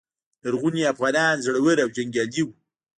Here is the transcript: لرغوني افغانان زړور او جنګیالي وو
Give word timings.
لرغوني 0.43 0.81
افغانان 0.93 1.33
زړور 1.45 1.77
او 1.83 1.89
جنګیالي 1.95 2.41
وو 2.43 2.53